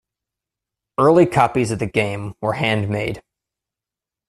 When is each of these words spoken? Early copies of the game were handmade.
Early 0.99 1.27
copies 1.27 1.69
of 1.69 1.77
the 1.77 1.85
game 1.85 2.33
were 2.41 2.53
handmade. 2.53 3.21